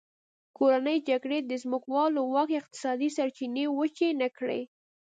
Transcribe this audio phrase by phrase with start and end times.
[0.57, 4.61] کورنۍ جګړې د ځمکوالو واک یا اقتصادي سرچینې وچې نه کړې.